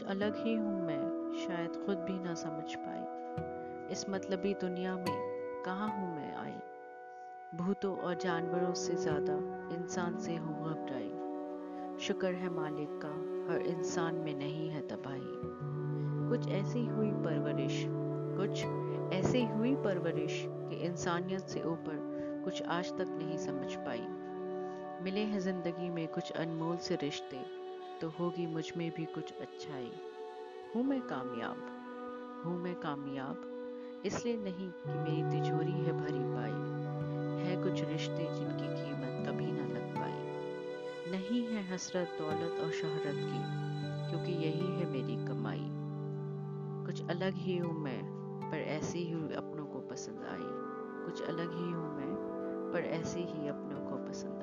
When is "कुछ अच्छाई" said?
29.04-29.92